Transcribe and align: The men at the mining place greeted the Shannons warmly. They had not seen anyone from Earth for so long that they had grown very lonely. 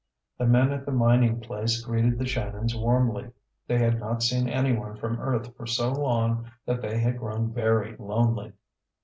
The 0.39 0.47
men 0.47 0.71
at 0.73 0.83
the 0.87 0.91
mining 0.91 1.41
place 1.41 1.79
greeted 1.79 2.17
the 2.17 2.25
Shannons 2.25 2.75
warmly. 2.75 3.29
They 3.67 3.77
had 3.77 3.99
not 3.99 4.23
seen 4.23 4.49
anyone 4.49 4.97
from 4.97 5.21
Earth 5.21 5.55
for 5.55 5.67
so 5.67 5.91
long 5.91 6.49
that 6.65 6.81
they 6.81 6.97
had 6.99 7.19
grown 7.19 7.53
very 7.53 7.95
lonely. 7.97 8.53